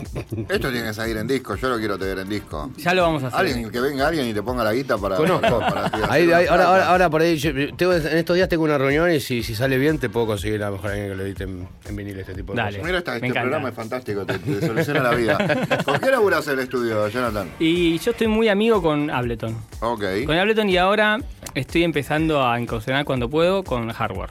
[0.48, 2.70] Esto tiene que salir en disco, yo lo quiero tener en disco.
[2.78, 3.40] Ya lo vamos a hacer.
[3.40, 5.16] Alguien, que venga alguien y te ponga la guita para.
[5.16, 5.60] Conozco.
[5.60, 8.64] para- para- Ahí- ahí- ahora, ahora, ahora por ahí, yo- tengo- en estos días tengo
[8.64, 11.16] una reunión y si, si sale bien te puedo conseguir a lo mejor alguien que
[11.16, 12.78] lo edite en, en vinil este tipo de Dale.
[12.78, 12.86] cosas.
[12.86, 13.42] Mira, esta- este encanta.
[13.42, 15.38] programa es fantástico, te, te soluciona la vida.
[15.84, 17.50] ¿Con qué laburas el estudio, Jonathan?
[17.60, 19.58] Y yo estoy muy amigo con Ableton.
[19.80, 20.04] Ok.
[20.28, 21.18] Con Ableton y ahora
[21.56, 24.30] estoy empezando a incursionar cuando puedo con hardware.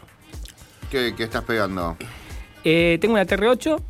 [0.91, 1.97] ¿Qué, qué estás pegando?
[2.65, 3.81] Eh, tengo una TR8,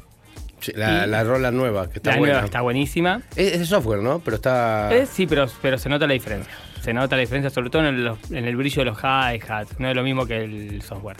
[0.60, 2.32] Sí, la, Y- la rola nueva, que está la buena.
[2.34, 3.22] nueva está buenísima.
[3.36, 4.18] Es, es de software, ¿no?
[4.18, 4.92] Pero está...
[4.92, 6.52] Eh, sí, pero, pero se nota la diferencia.
[6.82, 9.78] Se nota la diferencia, sobre todo en el, en el brillo de los hi-hats.
[9.78, 11.16] No es lo mismo que el software.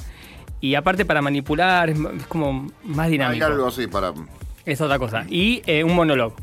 [0.60, 3.44] Y aparte para manipular, es, como más Hay dinámico.
[3.44, 4.12] algo así para.
[4.66, 5.24] Es otra cosa.
[5.28, 6.34] Y eh, un monólogo.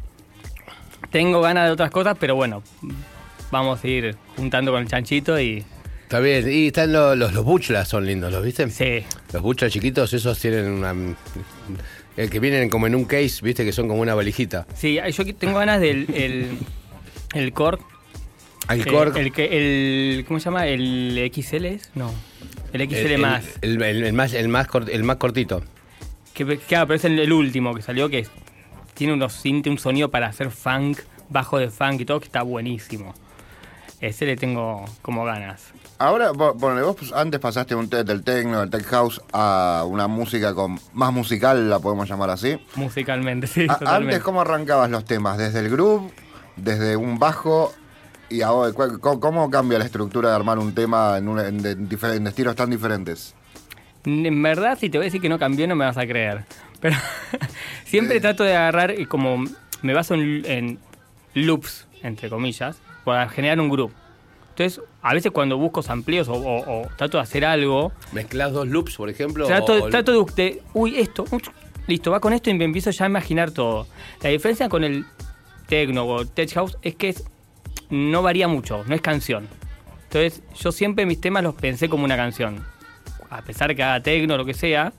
[1.11, 2.63] Tengo ganas de otras cosas, pero bueno,
[3.51, 5.65] vamos a ir juntando con el chanchito y
[6.06, 6.49] Está bien.
[6.52, 8.69] Y están los, los, los buchlas, son lindos, ¿los viste?
[8.69, 9.03] sí.
[9.34, 10.94] Los buchlas chiquitos, esos tienen una...
[12.15, 14.65] El que vienen como en un case, viste, que son como una valijita.
[14.76, 16.48] Sí, yo tengo ganas del el,
[17.34, 17.49] el.
[18.68, 19.18] Al eh, cork.
[19.18, 19.49] el, que,
[20.19, 20.65] el, ¿Cómo se llama?
[20.68, 21.91] ¿El XL es?
[21.94, 22.14] No.
[22.72, 23.44] El XL el, más.
[23.61, 25.61] El, el- el más, el, más cort- el más cortito.
[26.34, 28.26] Que, claro, pero es el, el último que salió, que
[28.94, 30.99] tiene unos un sonido para hacer funk,
[31.30, 33.14] bajo de funk y todo, que está buenísimo.
[33.99, 35.73] Ese le tengo como ganas.
[35.97, 40.53] Ahora, ponele, vos pues, antes pasaste un del techno, del tech house, a una música
[40.53, 42.57] con más musical, la podemos llamar así.
[42.76, 44.15] Musicalmente, sí, A- totalmente.
[44.15, 45.38] antes, ¿cómo arrancabas los temas?
[45.38, 46.11] ¿Desde el groove?
[46.57, 47.73] ¿Desde un bajo?
[48.30, 51.88] ¿Y ahora cómo cambia la estructura de armar un tema en, un- en de- en
[51.89, 53.34] difer- en estilos tan diferentes?
[54.03, 56.43] En verdad, si te voy a decir que no cambió, no me vas a creer.
[56.81, 56.97] Pero
[57.85, 59.45] siempre trato de agarrar y como
[59.81, 60.80] me baso en, en
[61.35, 63.95] loops, entre comillas, para generar un grupo.
[64.57, 68.68] Entonces, a veces cuando busco amplios o, o- o trato de hacer algo, Mezclas dos
[68.68, 69.45] loops, por ejemplo.
[69.48, 71.26] trato, o- trato de, de, uy, esto,
[71.88, 73.86] listo, va con esto y me empiezo ya a imaginar todo.
[74.22, 75.03] La diferencia con el
[75.68, 77.26] techno o tech house es que es-
[77.90, 79.45] no varía mucho, no es canción.
[80.03, 82.64] Entonces, yo siempre mis temas los pensé como una canción.
[83.30, 84.94] A pesar que haga techno o lo que sea,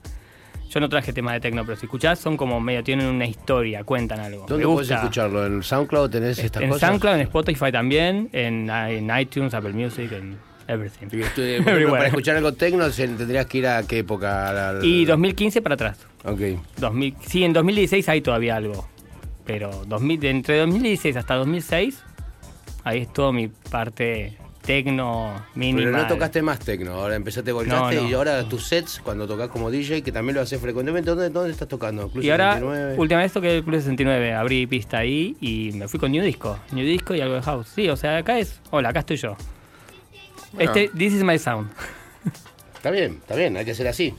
[0.69, 3.83] yo no traje temas de techno, pero si escuchás son como medio, tienen una historia,
[3.83, 4.45] cuentan algo.
[4.47, 5.45] ¿Dónde puedes escucharlo?
[5.45, 6.87] ¿En SoundCloud tenés estas En cosas?
[6.89, 10.37] SoundCloud, en Spotify también, en, en iTunes, Apple Music, en
[10.67, 11.07] everything.
[11.11, 14.49] Y para escuchar algo tecno se- tendrías que ir a qué época.
[14.49, 15.97] A la- Y 2015 para atrás.
[16.25, 16.41] Ok.
[16.77, 18.87] 2000, sí, en 2016 hay todavía algo.
[19.45, 22.03] Pero 2000, de entre 2016 hasta 2006,
[22.83, 24.37] ahí es toda mi parte
[24.67, 25.79] tecno mínima.
[25.89, 28.09] Pero no tocaste más tecno, ahora empezaste, volcaste No, no.
[28.09, 31.51] y ahora tus sets, cuando tocas como DJ, que también lo haces frecuentemente, ¿dónde, dónde
[31.51, 32.09] estás tocando?
[32.09, 32.95] Club Y ahora, 69.
[32.99, 36.59] última vez toqué el Club 69, abrí pista ahí y me fui con New Disco.
[36.71, 37.67] New Disco y algo de house.
[37.73, 39.35] Sí, o sea, acá es, hola, acá estoy yo.
[40.53, 40.71] Bueno.
[40.73, 41.69] Este, this is my sound.
[42.75, 44.13] Está bien, está bien, hay que ser así.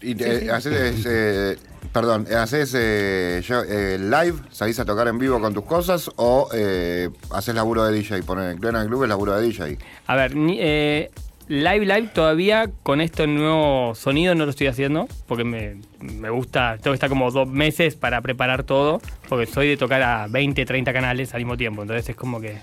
[0.00, 1.56] Y te- haces, eh,
[1.92, 4.38] perdón, ¿haces eh, yo- eh, live?
[4.50, 6.10] ¿Salís a tocar en vivo con tus cosas?
[6.16, 8.22] ¿O eh, haces laburo de DJ?
[8.22, 9.78] Poner en el club es laburo de DJ.
[10.06, 11.10] A ver, eh,
[11.48, 16.76] live, live todavía con este nuevo sonido no lo estoy haciendo porque me, me gusta,
[16.80, 20.64] tengo que estar como dos meses para preparar todo porque soy de tocar a 20,
[20.64, 22.58] 30 canales al mismo tiempo, entonces es como que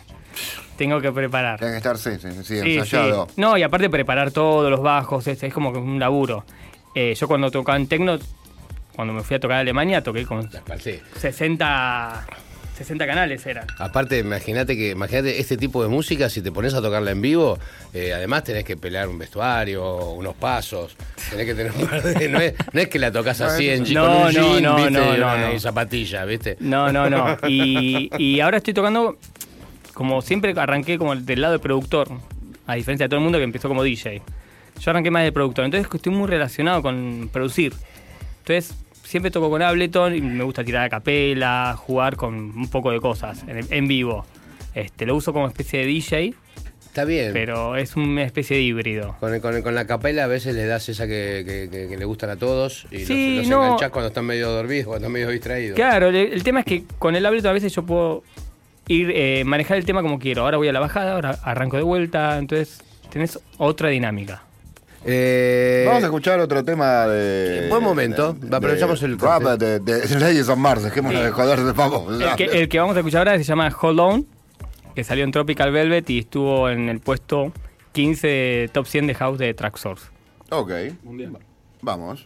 [0.77, 1.59] tengo que preparar.
[1.59, 3.27] Tienes que estar, sí, sí, sí, Sí, ensayado.
[3.27, 3.33] sí.
[3.41, 6.45] No, y aparte preparar todos los bajos, es, es como que un laburo.
[6.95, 8.17] Eh, yo cuando tocaba en Tecno,
[8.99, 10.99] cuando me fui a tocar a Alemania, toqué con Sí.
[11.15, 12.25] 60,
[12.77, 13.65] 60 canales eran.
[13.77, 17.57] Aparte, imagínate que imagínate este tipo de música, si te pones a tocarla en vivo,
[17.93, 20.97] eh, además tenés que pelear un vestuario, unos pasos,
[21.29, 22.27] tenés que tener un par de...
[22.27, 24.75] No es, no es que la tocas así en No, con un no, jean, no,
[24.75, 24.91] ¿viste?
[24.91, 25.53] no, y, no, una- no.
[25.53, 26.57] y zapatillas, ¿viste?
[26.59, 27.37] No, no, no.
[27.47, 29.17] Y, y ahora estoy tocando,
[29.93, 32.09] como siempre arranqué como del lado de productor,
[32.67, 34.21] a diferencia de todo el mundo que empezó como DJ.
[34.81, 37.73] Yo arranqué más de productor, entonces estoy muy relacionado con producir.
[38.39, 38.75] Entonces
[39.09, 42.99] siempre toco con Ableton y me gusta tirar a capela, jugar con un poco de
[42.99, 44.25] cosas en, en vivo.
[44.75, 46.35] Este, lo uso como especie de DJ,
[46.85, 47.33] Está bien.
[47.33, 49.15] pero es una especie de híbrido.
[49.19, 52.05] Con, con- con la capela a veces le das esa que, que- que- que le
[52.05, 53.63] gustan a todos y Sí, los, los no.
[53.65, 55.75] enganchás cuando están medio dormidos, cuando están medio distraídos.
[55.75, 58.23] Claro, el, el tema es que con el Ableton a veces yo puedo
[58.87, 60.43] ir eh, manejar el tema como quiero.
[60.43, 62.79] Ahora voy a la bajada, ahora arranco de vuelta, entonces
[63.11, 64.43] tenés otra dinámica.
[65.05, 67.67] Eh, Vamos a escuchar otro tema de.
[67.69, 68.33] Buen momento.
[68.33, 70.83] de- Aprovechamos de el rap de, de Leyes of Mars.
[70.83, 71.25] Dejémonos Sí.
[71.25, 72.21] de joder de vamos.
[72.21, 74.27] El que, el que vamos a escuchar ahora se llama Hold On,
[74.95, 77.53] que salió en Tropical Velvet y estuvo en el puesto
[77.93, 80.07] 15 de Top 100 de House de Tracksource.
[80.51, 80.71] Ok,
[81.03, 81.37] Mundial.
[81.81, 82.25] vamos.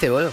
[0.00, 0.32] ¿Viste, boludo?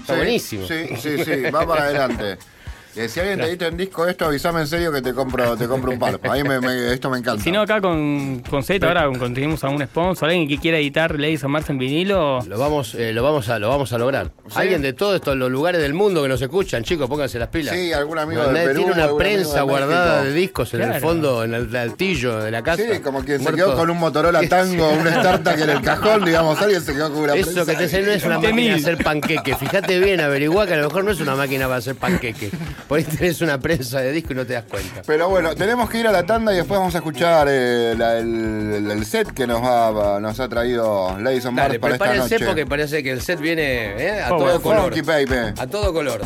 [0.00, 0.66] Está Sí, buenísimo.
[0.66, 2.36] Sí, sí, sí, va para adelante.
[2.96, 5.66] Eh, si alguien te diste en disco esto, avísame en serio que te compro, te
[5.66, 6.20] compro un par.
[6.22, 7.42] A mí me- me- esto me encanta.
[7.42, 11.12] Si no, acá con, con Z, ahora conseguimos a un sponsor, alguien que quiera editar
[11.18, 12.40] Ladies and Mars en vinilo.
[12.46, 14.30] Lo vamos, eh, lo vamos a, lo vamos a lograr.
[14.46, 14.54] Sí.
[14.56, 17.74] Alguien de todos estos los lugares del mundo que nos escuchan, chicos, pónganse las pilas.
[17.74, 21.42] Sí, algún amigo Nadie de Perú, Tiene una prensa guardada de discos en el fondo,
[21.42, 22.82] en el altillo de la casa.
[22.82, 26.60] Sí, como quien se quedó con un Motorola Tango, un StarTAC en el cajón, digamos,
[26.62, 28.74] alguien se quedó con una Eso prensa que te no es una máquina de mil.
[28.74, 29.56] hacer panqueque.
[29.56, 32.50] Fíjate bien, averigua que a lo mejor no es una máquina para hacer panqueque.
[32.88, 35.02] Por ahí tenés una prensa de disco y no te das cuenta.
[35.06, 38.18] Pero bueno, tenemos que ir a la tanda y después vamos a escuchar eh, la-
[38.18, 42.04] el, el set que nos, va, nos ha traído Ladies and Mars Dale, para esta
[42.04, 42.46] prepárense noche.
[42.46, 44.82] porque parece que el set viene eh, a todo color.
[44.94, 45.54] Funky Baby.
[45.58, 46.20] A todo color.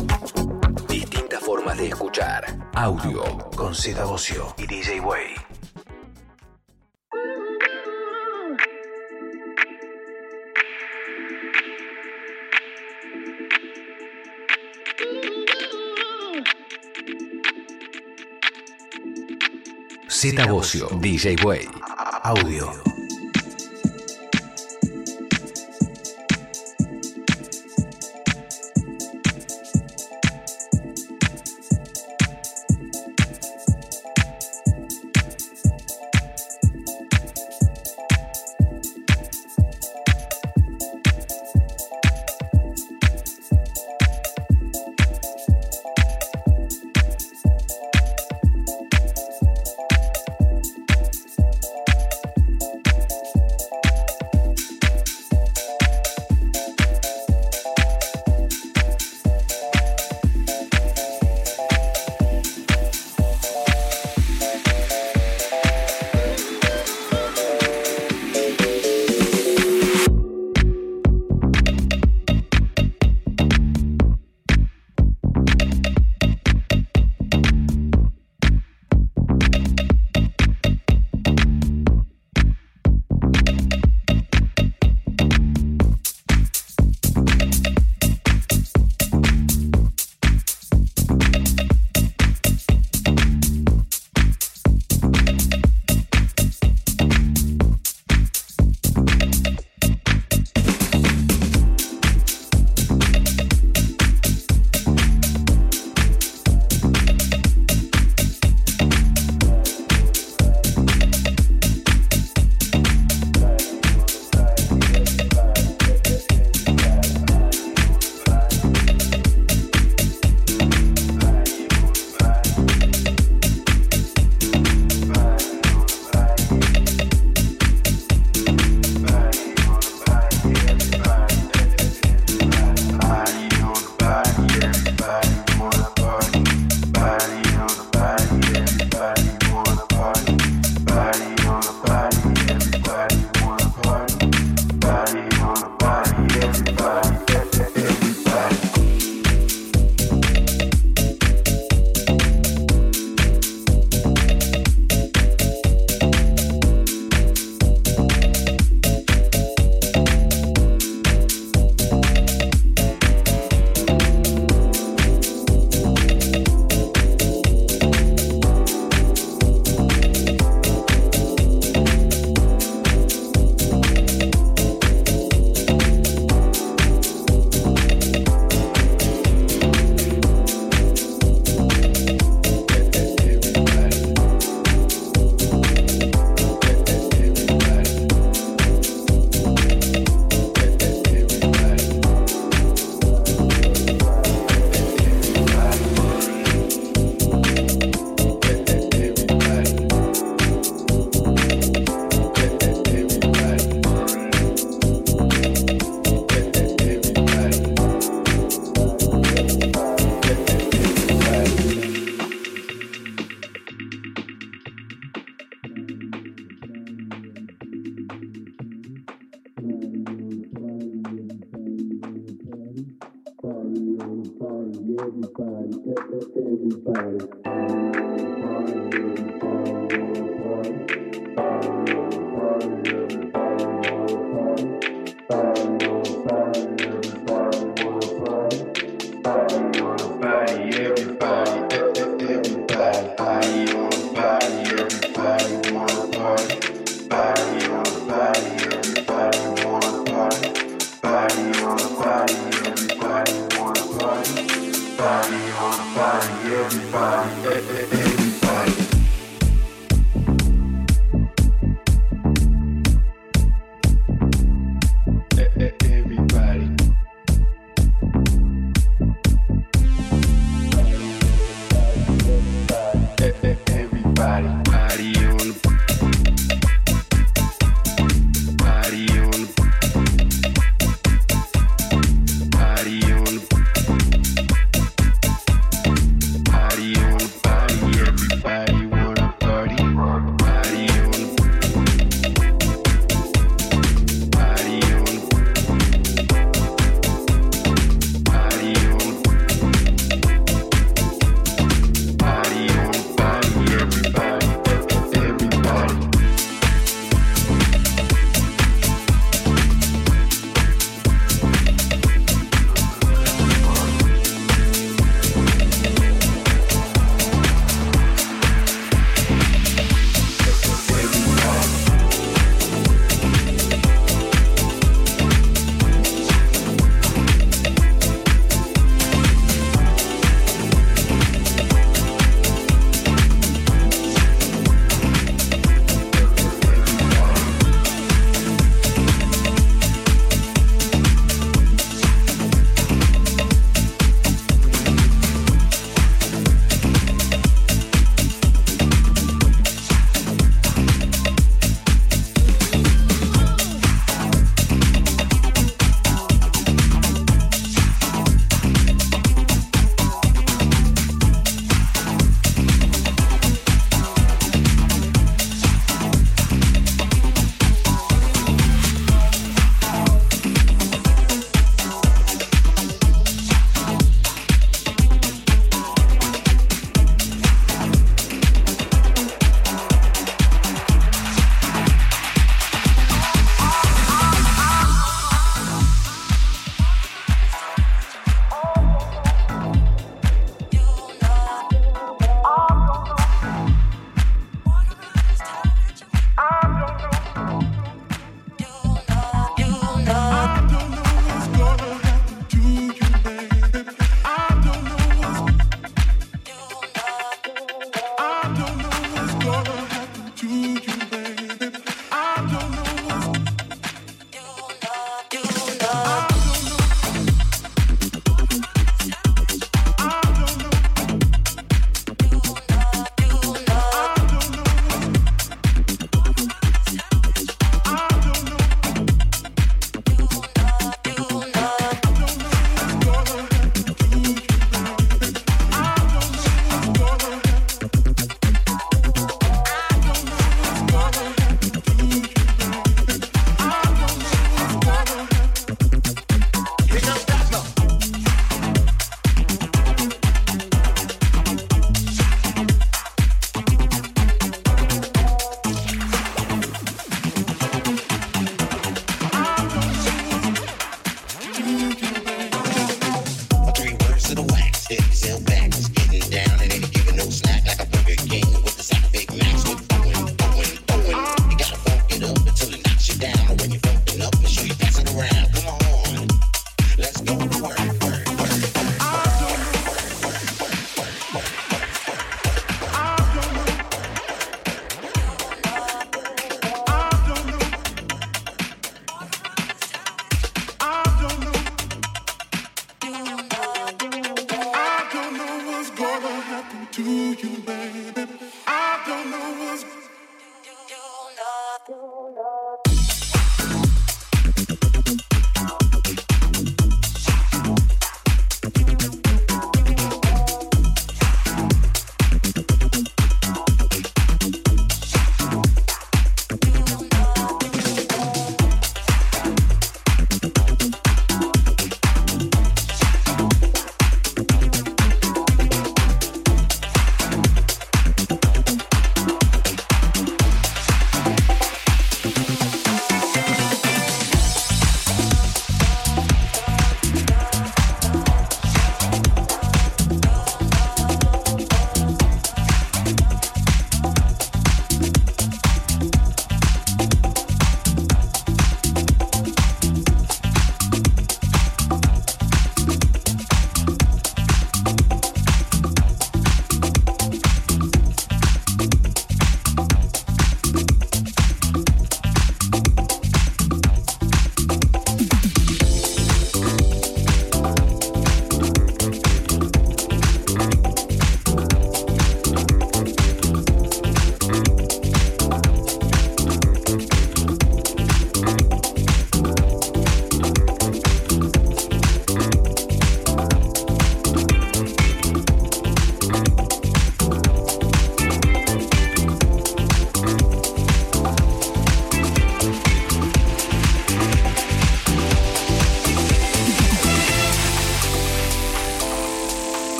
[0.87, 2.43] Distintas formas de escuchar.
[2.73, 3.23] Audio
[3.55, 5.48] con Z Bocio y DJ Way.
[20.19, 21.69] Z Bocio, DJ Way.
[22.25, 22.88] Audio.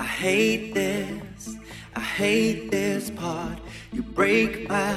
[0.00, 1.56] I hate this,
[1.94, 3.58] I hate this part.
[3.92, 4.96] You break my,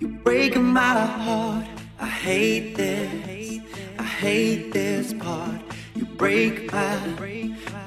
[0.00, 1.66] you break my heart.
[2.00, 3.60] I hate this,
[3.98, 5.60] I hate this part.
[5.94, 6.98] You break my,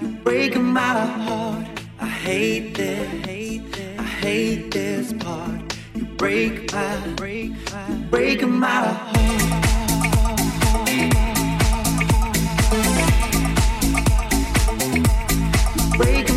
[0.01, 1.65] you break my heart.
[1.99, 5.75] I hate this, I hate this part.
[5.95, 6.95] You break my,
[7.89, 9.19] you break my heart.
[15.99, 16.28] break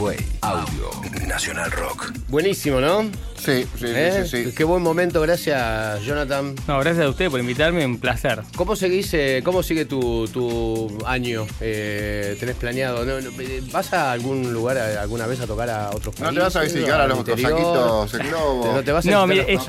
[0.00, 0.16] Way.
[0.40, 0.90] Audio
[1.26, 2.12] Nacional Rock.
[2.28, 3.02] Buenísimo, ¿no?
[3.36, 4.22] Sí, sí, ¿Eh?
[4.24, 4.54] sí, sí, sí.
[4.54, 6.54] Qué buen momento, gracias, Jonathan.
[6.66, 8.40] No, gracias a usted por invitarme, un placer.
[8.56, 11.46] ¿Cómo seguís, eh, cómo sigue tu, tu año?
[11.60, 13.04] Eh, ¿Tenés planeado?
[13.04, 16.24] No, no, eh, ¿Vas a algún lugar a- alguna vez a tocar a otros No
[16.26, 16.34] países?
[16.34, 17.50] te vas a visitar a los interior?
[17.50, 18.72] cosaquitos en globo.
[18.74, 19.60] ¿No te vas a No, mire, es-.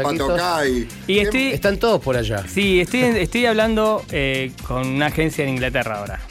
[1.07, 2.45] Y estoy, Están todos por allá.
[2.47, 6.21] sí, estoy, estoy hablando eh, con una agencia en Inglaterra ahora.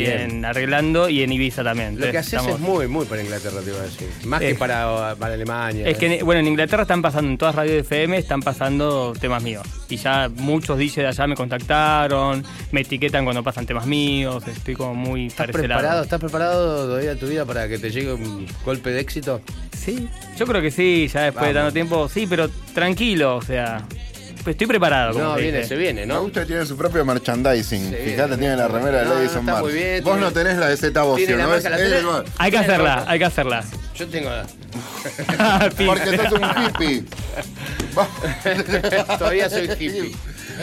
[0.00, 0.20] Bien.
[0.30, 1.94] en- arreglando y en Ibiza también.
[1.96, 4.08] Lo que Entonces, haces es estamos- muy, muy para Inglaterra, te iba a decir.
[4.24, 5.86] Más Eh, que para, para Alemania.
[5.88, 9.42] Es que, en- bueno, en Inglaterra están pasando, en todas radios FM están pasando temas
[9.42, 9.66] míos.
[9.88, 14.74] Y ya muchos DJs de allá me contactaron, me etiquetan cuando pasan temas míos, estoy
[14.74, 15.80] como muy ¿Estás para ese lado.
[15.80, 19.40] preparado, ¿Estás preparado todavía tu vida para que te llegue un golpe de éxito?
[19.76, 20.08] Sí,
[20.38, 21.66] yo creo que sí, ya después de Vamos.
[21.68, 23.82] tanto tiempo, sí, pero tranquilo, o sea,
[24.52, 25.12] estoy preparado.
[25.12, 25.68] Como No, te viene, dije.
[25.68, 26.22] se viene, Me ¿no?
[26.22, 27.90] gusta que tiene su propio merchandising.
[27.90, 30.26] Sí, Fíjate, tiene la remera de No, no, Ladies on está muy bien, Vos tiene-
[30.26, 31.50] no tenés la de Z Bocio, tiene la ¿no?
[31.50, 32.00] marca, la Es- tenés.
[32.04, 33.64] es- Hay que hacerla, hay que hacerla.
[33.94, 34.30] Yo tengo.
[35.86, 37.04] Porque sos un hippie.
[39.18, 40.12] Todavía soy hippie.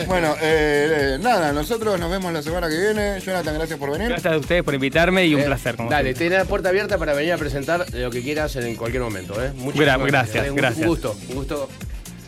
[0.08, 3.20] Bueno, eh, eh, nada, nosotros nos vemos la semana que viene.
[3.20, 4.08] Jonathan, gracias por venir.
[4.08, 5.76] Gracias a ustedes por invitarme y un Eh, placer.
[5.76, 6.24] Como Dale, siempre.
[6.26, 9.40] tenés la puerta abierta para venir a presentar lo que quieras en cualquier momento.
[9.42, 9.52] ¿eh?
[9.54, 10.80] Muchísimas Gra- gracias, un- gracias.
[10.82, 11.68] Un gusto, un gusto.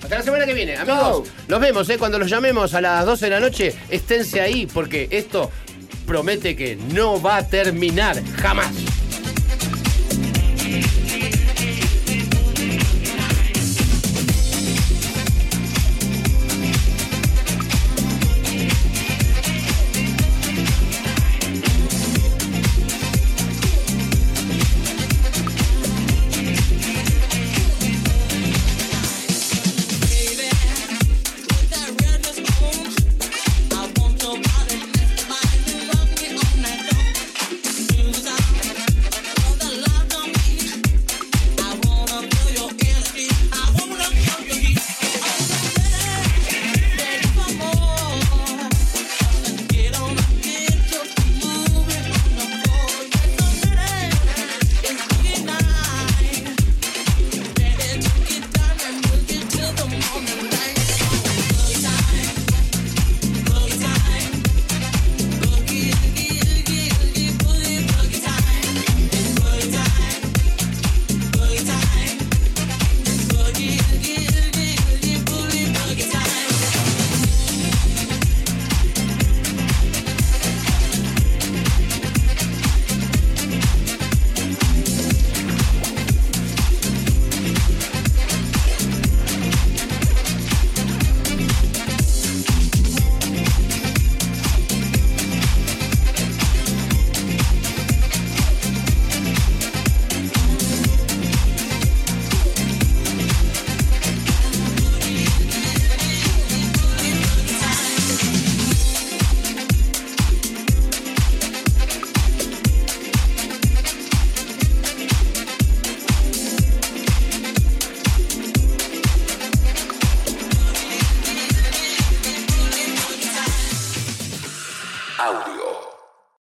[0.02, 0.98] Hasta la semana que viene, amigos.
[1.00, 1.24] Chau.
[1.48, 1.98] Nos vemos, ¿eh?
[1.98, 5.50] Cuando los llamemos a las 12 de la noche, esténse ahí porque esto
[6.06, 8.70] promete que no va a terminar jamás.